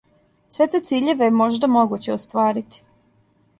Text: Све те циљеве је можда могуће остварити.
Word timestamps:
Све 0.55 0.65
те 0.75 0.81
циљеве 0.87 1.27
је 1.29 1.35
можда 1.43 1.71
могуће 1.75 2.17
остварити. 2.17 2.83